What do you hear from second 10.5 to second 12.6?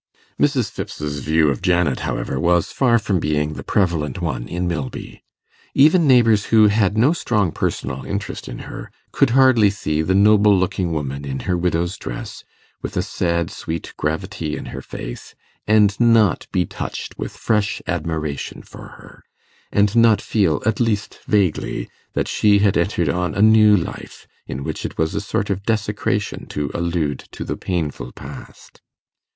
looking woman in her widow's dress,